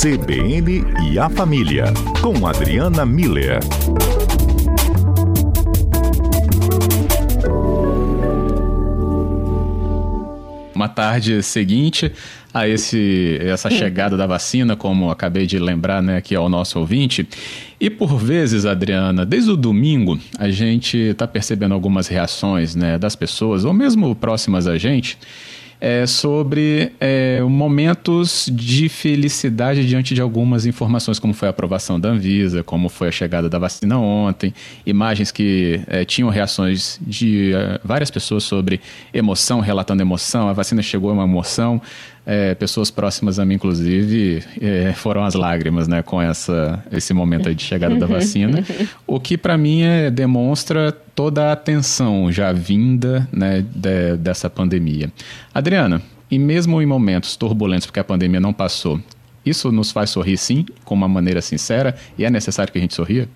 [0.00, 1.84] CBN e a Família,
[2.22, 3.60] com Adriana Miller.
[10.74, 12.10] Uma tarde seguinte
[12.54, 17.28] a esse, essa chegada da vacina, como acabei de lembrar né, aqui ao nosso ouvinte.
[17.78, 23.14] E por vezes, Adriana, desde o domingo, a gente está percebendo algumas reações né, das
[23.14, 25.18] pessoas, ou mesmo próximas a gente,
[25.80, 32.10] é, sobre é, momentos de felicidade diante de algumas informações, como foi a aprovação da
[32.10, 34.52] Anvisa, como foi a chegada da vacina ontem,
[34.84, 38.80] imagens que é, tinham reações de é, várias pessoas sobre
[39.14, 41.80] emoção, relatando emoção, a vacina chegou, é uma emoção
[42.30, 47.52] é, pessoas próximas a mim, inclusive, é, foram as lágrimas, né, com essa, esse momento
[47.52, 48.64] de chegada da vacina,
[49.04, 55.10] o que para mim é, demonstra toda a atenção já vinda, né, de, dessa pandemia.
[55.52, 59.00] Adriana, e mesmo em momentos turbulentos, porque a pandemia não passou,
[59.44, 62.94] isso nos faz sorrir sim, com uma maneira sincera, e é necessário que a gente
[62.94, 63.28] sorria?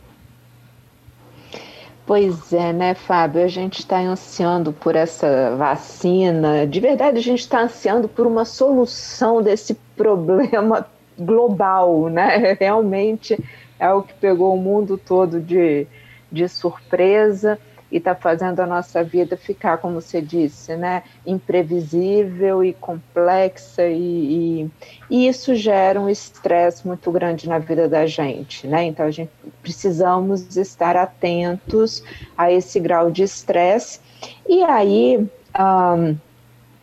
[2.07, 3.43] Pois é, né, Fábio?
[3.43, 6.67] A gente está ansiando por essa vacina.
[6.67, 10.87] De verdade, a gente está ansiando por uma solução desse problema
[11.19, 12.57] global, né?
[12.61, 13.39] Realmente
[13.79, 15.87] é o que pegou o mundo todo de,
[16.31, 17.59] de surpresa
[17.95, 24.65] e está fazendo a nossa vida ficar, como você disse, né, imprevisível e complexa e,
[24.65, 24.71] e,
[25.09, 28.83] e isso gera um estresse muito grande na vida da gente, né?
[28.83, 29.31] Então a gente
[29.63, 32.03] precisamos estar atentos
[32.37, 34.01] a esse grau de estresse
[34.49, 35.25] e aí
[35.57, 36.17] um,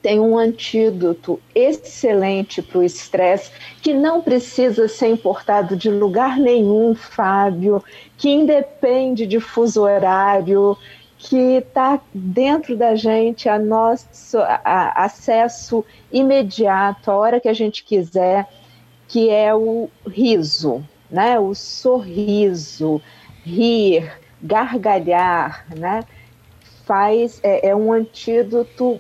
[0.02, 6.96] tem um antídoto excelente para o estresse que não precisa ser importado de lugar nenhum,
[6.96, 7.84] Fábio,
[8.18, 10.78] que independe de fuso horário,
[11.24, 17.84] que está dentro da gente a nosso a, acesso imediato, a hora que a gente
[17.84, 18.48] quiser,
[19.08, 21.40] que é o riso, né?
[21.40, 23.00] O sorriso,
[23.44, 26.04] rir, gargalhar, né?
[26.86, 29.00] Faz é, é um antídoto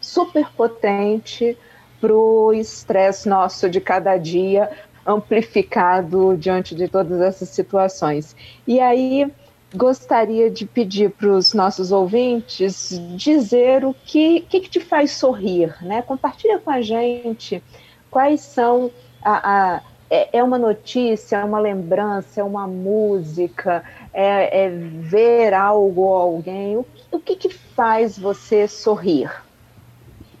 [0.00, 1.56] super potente
[2.00, 4.68] para o estresse nosso de cada dia
[5.06, 8.34] amplificado diante de todas essas situações.
[8.66, 9.30] E aí
[9.74, 15.76] gostaria de pedir para os nossos ouvintes dizer o que, que, que, te faz sorrir,
[15.82, 16.02] né?
[16.02, 17.62] Compartilha com a gente
[18.10, 18.90] quais são
[19.22, 25.52] a, a é, é uma notícia, é uma lembrança, é uma música, é, é ver
[25.52, 26.76] algo ou alguém.
[26.76, 29.30] O, o que, que faz você sorrir?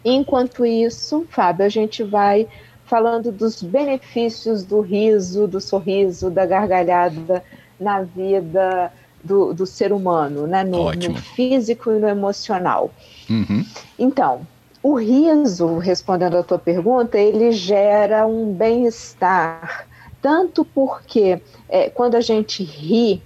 [0.04, 2.46] Enquanto isso, Fábio, a gente vai
[2.84, 7.42] falando dos benefícios do riso, do sorriso, da gargalhada
[7.80, 8.92] na vida
[9.24, 10.62] do, do ser humano, né?
[10.62, 12.90] No, no, físico e no emocional.
[13.28, 13.64] Uhum.
[13.98, 14.46] Então,
[14.82, 19.88] o riso, respondendo à tua pergunta, ele gera um bem-estar,
[20.20, 23.22] tanto porque é, quando a gente ri,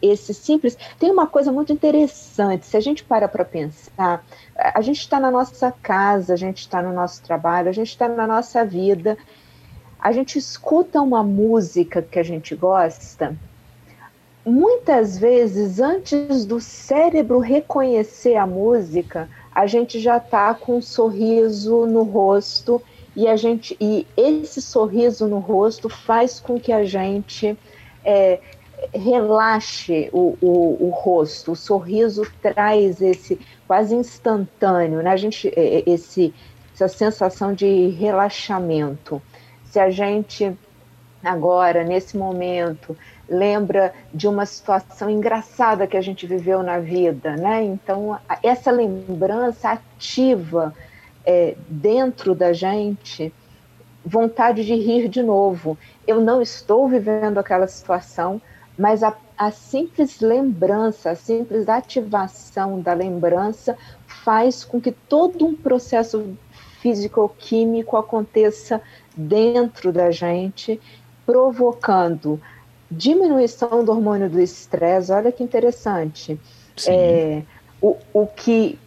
[0.00, 0.78] esse simples.
[0.98, 4.24] Tem uma coisa muito interessante, se a gente para para pensar,
[4.56, 8.08] a gente está na nossa casa, a gente está no nosso trabalho, a gente está
[8.08, 9.18] na nossa vida,
[9.98, 13.36] a gente escuta uma música que a gente gosta
[14.44, 21.86] muitas vezes, antes do cérebro reconhecer a música, a gente já está com um sorriso
[21.86, 22.82] no rosto
[23.16, 27.56] e a gente e esse sorriso no rosto faz com que a gente
[28.04, 28.40] é,
[28.92, 31.52] relaxe o, o, o, rosto.
[31.52, 35.10] O sorriso traz esse quase instantâneo, né?
[35.10, 36.34] A gente é, é, esse
[36.74, 39.22] essa sensação de relaxamento.
[39.64, 40.52] Se a gente
[41.22, 42.96] agora nesse momento
[43.28, 47.62] lembra de uma situação engraçada que a gente viveu na vida, né?
[47.62, 50.74] Então, essa lembrança ativa
[51.24, 53.32] é, dentro da gente
[54.04, 55.78] vontade de rir de novo.
[56.06, 58.40] Eu não estou vivendo aquela situação,
[58.78, 65.54] mas a, a simples lembrança, a simples ativação da lembrança faz com que todo um
[65.54, 66.36] processo
[66.80, 68.80] físico-químico aconteça
[69.16, 70.78] dentro da gente,
[71.24, 72.38] provocando
[72.90, 76.38] diminuição do hormônio do estresse, olha que interessante.
[76.86, 77.42] É,
[77.80, 78.78] o, o que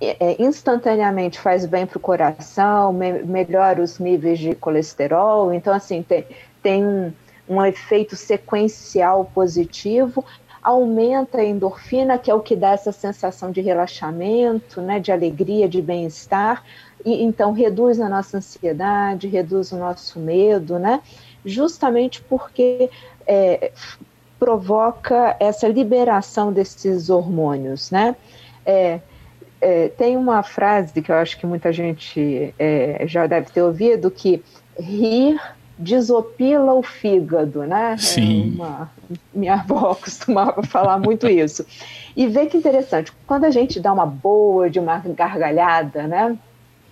[0.00, 6.02] é, instantaneamente faz bem para o coração, me, melhora os níveis de colesterol, então assim,
[6.02, 6.26] tem,
[6.62, 7.12] tem um,
[7.48, 10.24] um efeito sequencial positivo,
[10.62, 15.68] aumenta a endorfina, que é o que dá essa sensação de relaxamento, né, de alegria,
[15.68, 16.64] de bem-estar,
[17.04, 21.00] e então reduz a nossa ansiedade, reduz o nosso medo, né,
[21.44, 22.90] justamente porque
[23.26, 23.72] é,
[24.38, 28.14] provoca essa liberação desses hormônios, né?
[28.64, 29.00] É,
[29.60, 34.10] é, tem uma frase que eu acho que muita gente é, já deve ter ouvido
[34.10, 34.42] que
[34.78, 35.40] rir
[35.78, 37.92] desopila o fígado, né?
[37.94, 38.54] É Sim.
[38.54, 38.90] Uma,
[39.34, 41.66] minha avó costumava falar muito isso.
[42.16, 46.36] E vê que interessante, quando a gente dá uma boa de uma gargalhada, né?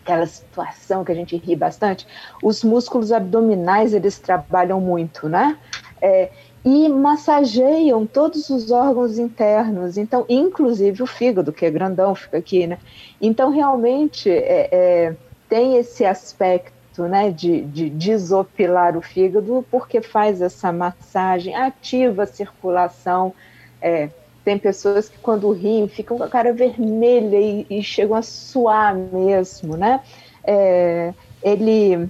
[0.03, 2.07] Aquela situação que a gente ri bastante,
[2.43, 5.57] os músculos abdominais eles trabalham muito, né?
[6.05, 6.29] É,
[6.63, 12.67] e massageiam todos os órgãos internos, então, inclusive o fígado, que é grandão, fica aqui,
[12.67, 12.79] né?
[13.21, 15.17] Então, realmente, é, é,
[15.49, 22.27] tem esse aspecto né, de, de desopilar o fígado, porque faz essa massagem, ativa a
[22.27, 23.33] circulação.
[23.81, 24.11] É,
[24.45, 28.95] tem pessoas que, quando riem, ficam com a cara vermelha e, e chegam a suar
[28.95, 30.01] mesmo, né?
[30.45, 32.09] É, ele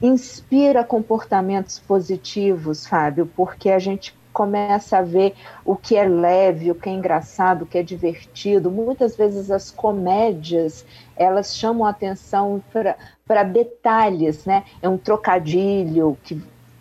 [0.00, 5.34] inspira comportamentos positivos, Fábio, porque a gente começa a ver
[5.64, 8.70] o que é leve, o que é engraçado, o que é divertido.
[8.70, 10.84] Muitas vezes as comédias
[11.16, 14.64] elas chamam a atenção para detalhes, né?
[14.82, 16.38] É um trocadilho que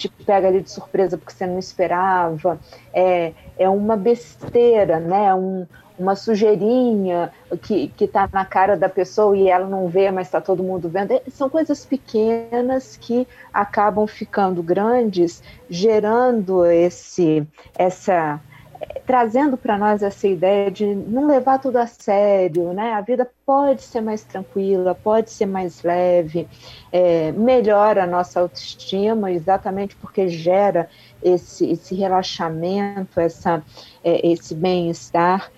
[0.09, 2.59] te pega ali de surpresa porque você não esperava,
[2.93, 5.33] é, é uma besteira, né?
[5.33, 5.65] Um,
[5.97, 7.31] uma sujeirinha
[7.61, 11.11] que está na cara da pessoa e ela não vê, mas está todo mundo vendo.
[11.11, 17.47] É, são coisas pequenas que acabam ficando grandes, gerando esse,
[17.77, 18.39] essa,
[19.05, 22.93] trazendo para nós essa ideia de não levar tudo a sério, né?
[22.93, 26.47] A vida pode ser mais tranquila, pode ser mais leve,
[26.91, 30.89] é, melhora a nossa autoestima, exatamente porque gera
[31.23, 33.63] esse, esse relaxamento, essa,
[34.03, 35.51] é, esse bem-estar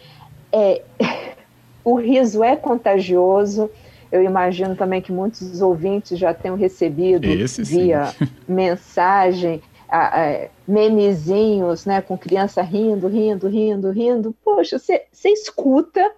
[0.51, 0.81] é,
[1.83, 3.69] o riso é contagioso.
[4.11, 8.13] Eu imagino também que muitos ouvintes já tenham recebido Esse, via
[8.47, 14.35] mensagem a, a, memezinhos, né, com criança rindo, rindo, rindo, rindo.
[14.43, 16.11] Poxa, você escuta,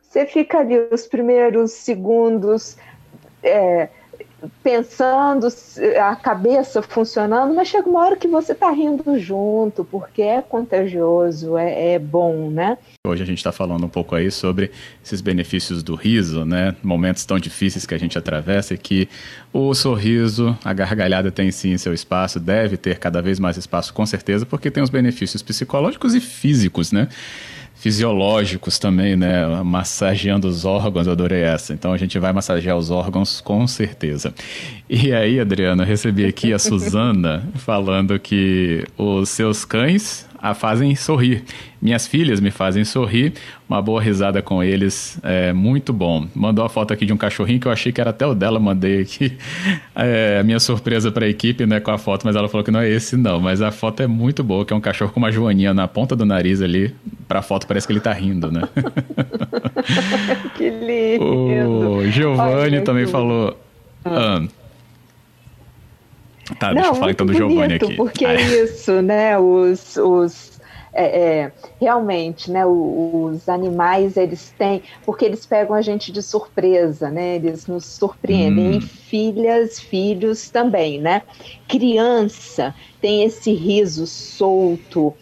[0.00, 2.76] você fica ali os primeiros segundos
[3.42, 3.88] é,
[4.62, 5.48] pensando,
[6.02, 11.56] a cabeça funcionando, mas chega uma hora que você está rindo junto, porque é contagioso,
[11.56, 12.78] é, é bom, né?
[13.06, 14.70] Hoje a gente está falando um pouco aí sobre
[15.04, 16.74] esses benefícios do riso, né?
[16.82, 19.08] Momentos tão difíceis que a gente atravessa e que
[19.52, 24.04] o sorriso, a gargalhada tem sim seu espaço, deve ter cada vez mais espaço, com
[24.04, 27.08] certeza, porque tem os benefícios psicológicos e físicos, né?
[27.84, 29.46] Fisiológicos também, né?
[29.62, 31.74] Massageando os órgãos, adorei essa.
[31.74, 34.32] Então a gente vai massagear os órgãos com certeza.
[34.88, 40.94] E aí, Adriana, eu recebi aqui a Suzana falando que os seus cães a fazem
[40.94, 41.42] sorrir.
[41.80, 43.32] Minhas filhas me fazem sorrir,
[43.66, 46.28] uma boa risada com eles, é muito bom.
[46.34, 48.60] Mandou a foto aqui de um cachorrinho que eu achei que era até o dela,
[48.60, 49.38] mandei aqui
[49.96, 52.70] é, a minha surpresa para a equipe, né, com a foto, mas ela falou que
[52.70, 55.18] não é esse não, mas a foto é muito boa, que é um cachorro com
[55.18, 56.94] uma joaninha na ponta do nariz ali,
[57.26, 58.68] para a foto parece que ele tá rindo, né?
[60.58, 61.24] que lindo.
[61.24, 63.58] O Giovanni também falou...
[64.04, 64.42] Ah,
[66.64, 67.94] Tá, Não, deixa eu falar então do Giovanni aqui.
[67.94, 69.38] Porque é isso, né?
[69.38, 70.54] Os, os
[70.94, 72.64] é, é, realmente, né?
[72.64, 77.34] Os animais eles têm, porque eles pegam a gente de surpresa, né?
[77.36, 78.74] Eles nos surpreendem.
[78.74, 78.78] Hum.
[78.78, 81.22] E filhas, filhos também, né?
[81.68, 85.14] Criança tem esse riso solto.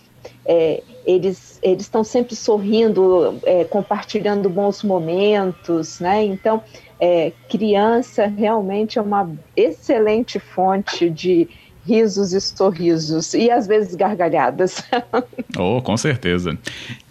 [0.44, 6.24] É, eles eles estão sempre sorrindo, é, compartilhando bons momentos, né?
[6.24, 6.62] Então
[7.00, 11.48] é, criança realmente é uma excelente fonte de
[11.84, 14.84] risos e sorrisos e às vezes gargalhadas.
[15.58, 16.56] oh, com certeza.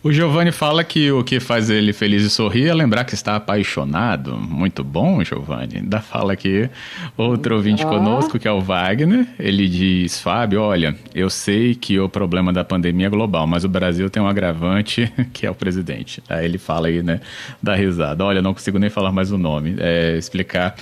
[0.04, 3.36] O Giovanni fala que o que faz ele feliz e sorrir é lembrar que está
[3.36, 4.36] apaixonado.
[4.36, 5.78] Muito bom, Giovanni.
[5.78, 6.68] Ainda fala aqui
[7.16, 9.28] outro ouvinte conosco, que é o Wagner.
[9.38, 13.70] Ele diz: Fábio, olha, eu sei que o problema da pandemia é global, mas o
[13.70, 16.24] Brasil tem um agravante que é o presidente.
[16.28, 17.22] Aí ele fala aí, né,
[17.62, 18.26] da risada.
[18.26, 19.76] Olha, não consigo nem falar mais o nome.
[19.78, 20.76] É, explicar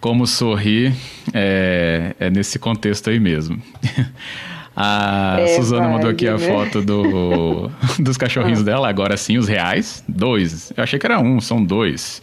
[0.00, 0.92] como sorrir
[1.32, 3.62] é, é nesse contexto aí mesmo.
[4.76, 8.64] A é, Suzana mandou aqui a foto do, dos cachorrinhos ah.
[8.64, 10.04] dela, agora sim, os reais.
[10.06, 10.70] Dois.
[10.76, 12.20] Eu achei que era um, são dois.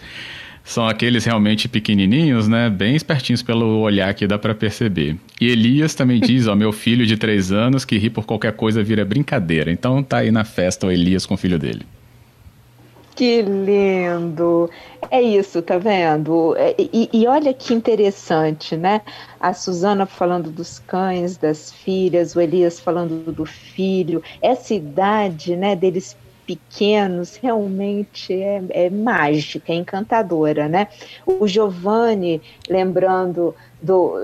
[0.64, 2.70] São aqueles realmente pequenininhos, né?
[2.70, 5.18] Bem espertinhos pelo olhar que dá para perceber.
[5.42, 8.84] E Elias também diz, ó, meu filho de três anos que ri por qualquer coisa
[8.84, 9.72] vira brincadeira.
[9.72, 11.82] Então tá aí na festa o Elias com o filho dele.
[13.15, 14.70] Que lindo!
[15.12, 16.55] É isso, tá vendo?
[16.58, 19.01] É, e, e, olha que interessante, né?
[19.39, 24.24] A Suzana falando dos cães, das filhas, o Elias falando do filho.
[24.41, 26.17] Essa idade, né, deles
[26.48, 30.88] pequenos realmente é, é mágica, é encantadora, né?
[31.25, 34.15] O Giovanni lembrando do,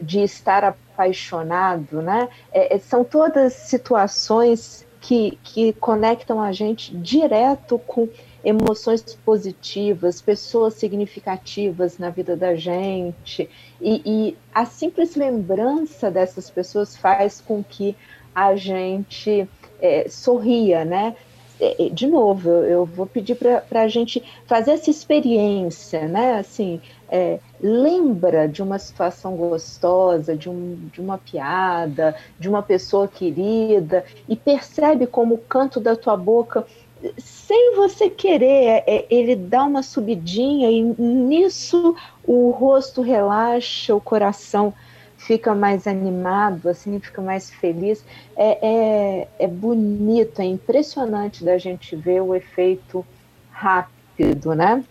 [0.00, 2.28] de estar apaixonado, né?
[2.50, 8.08] É, é são todas situações que, que conectam a gente direto com
[8.44, 13.48] emoções positivas, pessoas significativas na vida da gente.
[13.80, 17.96] E, e, a simples lembrança dessas pessoas faz com que
[18.34, 19.48] a gente
[19.80, 21.16] é, sorria, né?
[21.92, 26.38] De novo, eu, vou pedir para a gente fazer essa experiência, né?
[26.38, 33.08] Assim, é, lembra de uma situação gostosa, de, um, de uma piada, de uma pessoa
[33.08, 36.64] querida, e percebe como o canto da tua boca,
[37.16, 44.74] sem você querer, é, ele dá uma subidinha, e nisso o rosto relaxa, o coração
[45.16, 48.04] fica mais animado, assim, fica mais feliz.
[48.36, 53.04] É, é, é bonito, é impressionante da gente ver o efeito
[53.50, 54.82] rápido, né?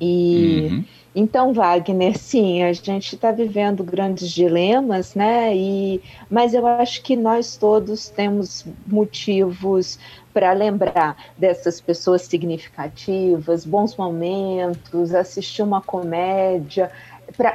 [0.00, 0.84] E uhum.
[1.14, 5.54] então, Wagner, sim, a gente está vivendo grandes dilemas, né?
[5.56, 6.00] E,
[6.30, 9.98] mas eu acho que nós todos temos motivos
[10.36, 16.92] para lembrar dessas pessoas significativas, bons momentos, assistir uma comédia,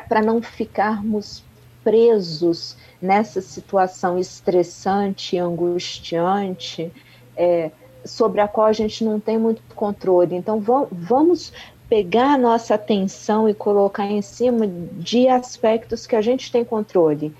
[0.07, 1.43] para não ficarmos
[1.83, 6.91] presos nessa situação estressante e angustiante,
[7.37, 7.69] é,
[8.03, 10.35] sobre a qual a gente não tem muito controle.
[10.35, 10.59] Então,
[10.91, 11.53] vamos
[11.87, 17.31] pegar a nossa atenção e colocar em cima de aspectos que a gente tem controle.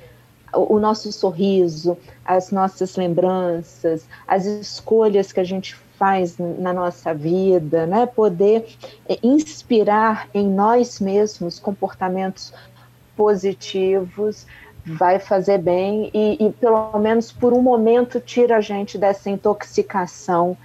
[0.53, 7.85] O, nosso sorriso, as nossas lembranças, as escolhas que a gente faz na nossa vida,
[7.85, 8.05] né?
[8.05, 8.65] Poder
[9.07, 12.53] é, inspirar em nós mesmos comportamentos
[13.15, 14.45] positivos,
[14.85, 20.57] vai fazer bem e, e, pelo menos por um momento tira a gente dessa intoxicação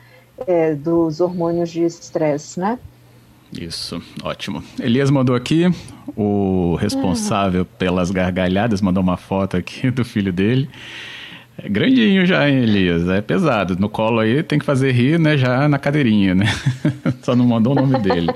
[0.46, 2.78] é, dos hormônios de estresse, né?
[3.60, 4.62] Isso, ótimo.
[4.78, 5.70] Elias mandou aqui,
[6.16, 10.68] o responsável pelas gargalhadas, mandou uma foto aqui do filho dele.
[11.58, 13.08] É grandinho já, hein, Elias?
[13.08, 13.76] É pesado.
[13.78, 15.38] No colo aí tem que fazer rir, né?
[15.38, 16.44] Já na cadeirinha, né?
[17.22, 18.28] Só não mandou o nome dele.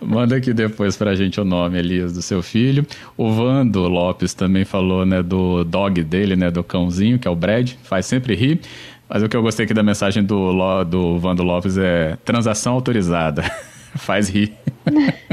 [0.00, 2.86] Manda aqui depois pra gente o nome, Elias, do seu filho.
[3.14, 6.50] O Vando Lopes também falou, né, do dog dele, né?
[6.50, 7.72] Do cãozinho, que é o Brad.
[7.82, 8.60] Faz sempre rir.
[9.06, 13.44] Mas o que eu gostei aqui da mensagem do, do Vando Lopes é transação autorizada.
[13.96, 14.56] Faz rir.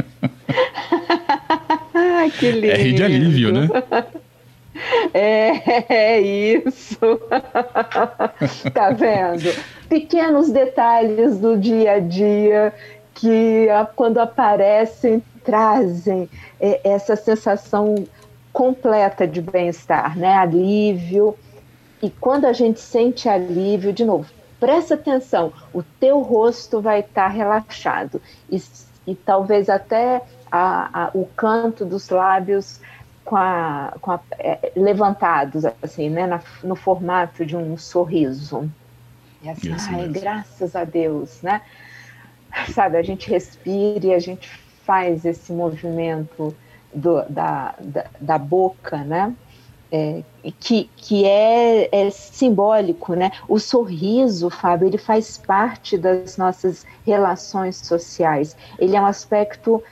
[2.40, 2.68] que lindo.
[2.68, 3.68] É rir de alívio, né?
[5.14, 6.98] É, é isso.
[8.74, 9.54] tá vendo?
[9.90, 12.74] Pequenos detalhes do dia a dia
[13.14, 16.30] que quando aparecem trazem
[16.62, 18.08] é, essa sensação
[18.54, 20.36] completa de bem-estar, né?
[20.36, 21.36] Alívio.
[22.02, 27.24] E quando a gente sente alívio, de novo, presta atenção, o teu rosto vai estar
[27.24, 28.62] tá relaxado e,
[29.08, 32.80] e talvez até a, a, o canto dos lábios
[33.24, 38.70] com a, com a, é, levantados, assim, né, na, no formato de um sorriso.
[39.42, 41.62] E assim, ai, graças a Deus, né?
[42.74, 44.50] Sabe, a gente respira e a gente
[44.84, 46.56] faz esse movimento
[46.94, 49.34] do, da, da, da, boca, né?
[49.92, 50.22] É,
[50.60, 53.32] que, que é, é, simbólico, né?
[53.48, 58.56] O sorriso, Fábio, ele faz parte das nossas relações sociais.
[58.78, 59.84] Ele é um aspecto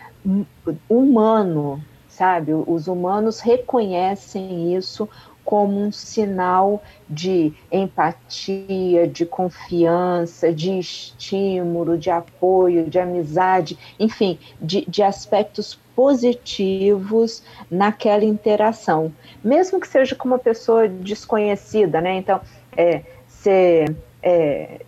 [0.88, 2.54] humano, sabe?
[2.54, 5.10] Os humanos reconhecem isso
[5.48, 14.84] como um sinal de empatia, de confiança, de estímulo, de apoio, de amizade, enfim, de,
[14.89, 19.10] de aspectos positivos naquela interação,
[19.42, 22.18] mesmo que seja com uma pessoa desconhecida, né?
[22.18, 22.42] Então,
[22.75, 24.82] é, ser, é,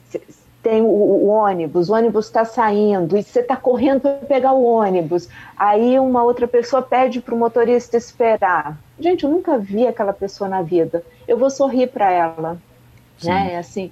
[0.61, 4.63] tem o, o, ônibus, o ônibus está saindo e você está correndo para pegar o
[4.63, 5.29] ônibus.
[5.57, 8.77] Aí uma outra pessoa pede para o motorista esperar.
[8.99, 11.03] Gente, eu nunca vi aquela pessoa na vida.
[11.27, 12.57] Eu vou sorrir para ela,
[13.17, 13.29] Sim.
[13.29, 13.57] né?
[13.57, 13.91] Assim,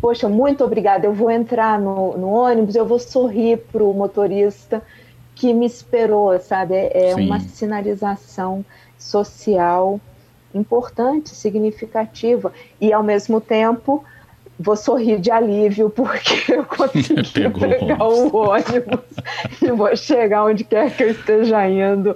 [0.00, 1.06] poxa, muito obrigada.
[1.06, 4.82] Eu vou entrar no, no ônibus, eu vou sorrir para o motorista
[5.34, 6.74] que me esperou, sabe?
[6.74, 8.64] É, é uma sinalização
[8.98, 10.00] social
[10.54, 14.04] importante, significativa e ao mesmo tempo
[14.60, 19.00] vou sorrir de alívio porque eu consegui pegar o ônibus
[19.62, 22.14] e vou chegar onde quer que eu esteja indo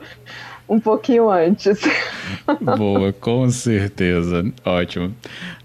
[0.69, 1.81] um pouquinho antes.
[2.77, 4.45] Boa, com certeza.
[4.65, 5.15] Ótimo.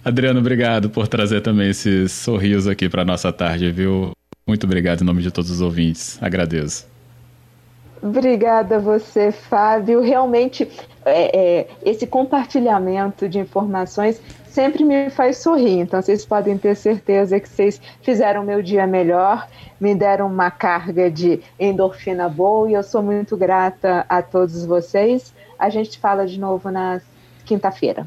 [0.04, 4.12] Adriano, obrigado por trazer também esse sorriso aqui para nossa tarde, viu?
[4.48, 6.18] Muito obrigado em nome de todos os ouvintes.
[6.22, 6.88] Agradeço.
[8.02, 10.02] Obrigada a você, Fábio.
[10.02, 10.68] Realmente,
[11.06, 15.80] é, é, esse compartilhamento de informações sempre me faz sorrir.
[15.80, 19.48] Então, vocês podem ter certeza que vocês fizeram meu dia melhor,
[19.80, 25.34] me deram uma carga de endorfina boa e eu sou muito grata a todos vocês.
[25.58, 27.02] A gente fala de novo na
[27.46, 28.06] quinta-feira.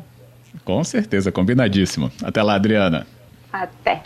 [0.65, 2.11] Com certeza, combinadíssimo.
[2.23, 3.07] Até lá, Adriana.
[3.53, 4.03] Até.